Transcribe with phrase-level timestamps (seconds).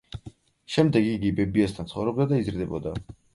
[0.75, 2.97] შემდეგ იგი ბებიასთან ცხოვრობდა და იზრდებოდა.